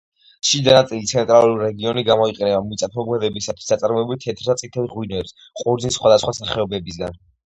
[0.49, 7.21] შიდა ნაწილი, ცენტრალური რეგიონი გამოიყენება მიწათმოქმედებისათვის, აწარმოებენ თეთრ და წითელ ღვინოებს, ყურძნის სხვადასხვა სახეობებისგან.